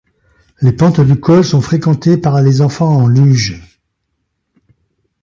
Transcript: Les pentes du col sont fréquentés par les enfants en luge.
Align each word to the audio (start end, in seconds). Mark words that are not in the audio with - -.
Les 0.63 0.71
pentes 0.71 0.99
du 0.99 1.19
col 1.19 1.43
sont 1.43 1.61
fréquentés 1.61 2.17
par 2.17 2.41
les 2.41 2.61
enfants 2.61 2.89
en 2.89 3.05
luge. 3.05 3.61